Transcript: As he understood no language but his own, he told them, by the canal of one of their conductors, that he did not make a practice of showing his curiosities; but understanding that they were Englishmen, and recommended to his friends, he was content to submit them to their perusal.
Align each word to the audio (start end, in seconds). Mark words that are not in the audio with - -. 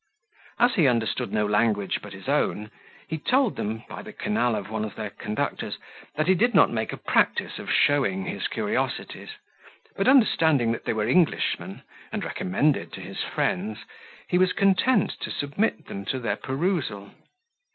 As 0.57 0.73
he 0.73 0.87
understood 0.87 1.31
no 1.31 1.45
language 1.45 1.99
but 2.01 2.13
his 2.13 2.27
own, 2.27 2.71
he 3.07 3.19
told 3.19 3.55
them, 3.55 3.83
by 3.87 4.01
the 4.01 4.11
canal 4.11 4.55
of 4.55 4.71
one 4.71 4.83
of 4.83 4.95
their 4.95 5.11
conductors, 5.11 5.77
that 6.15 6.25
he 6.25 6.33
did 6.33 6.55
not 6.55 6.71
make 6.71 6.91
a 6.91 6.97
practice 6.97 7.59
of 7.59 7.71
showing 7.71 8.25
his 8.25 8.47
curiosities; 8.47 9.29
but 9.95 10.07
understanding 10.07 10.71
that 10.71 10.85
they 10.85 10.93
were 10.93 11.07
Englishmen, 11.07 11.83
and 12.11 12.23
recommended 12.23 12.91
to 12.93 13.01
his 13.01 13.21
friends, 13.21 13.85
he 14.27 14.39
was 14.39 14.53
content 14.53 15.19
to 15.19 15.29
submit 15.29 15.85
them 15.85 16.03
to 16.05 16.17
their 16.17 16.35
perusal. 16.37 17.11